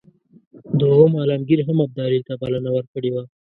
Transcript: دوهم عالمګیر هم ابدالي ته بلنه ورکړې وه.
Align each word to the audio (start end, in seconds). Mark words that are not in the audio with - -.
دوهم 0.79 1.11
عالمګیر 1.19 1.59
هم 1.67 1.77
ابدالي 1.85 2.19
ته 2.27 2.33
بلنه 2.41 2.69
ورکړې 2.73 3.09
وه. 3.13 3.23